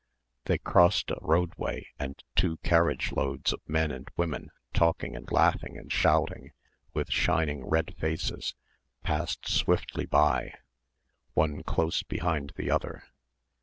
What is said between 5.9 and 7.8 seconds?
shouting with shining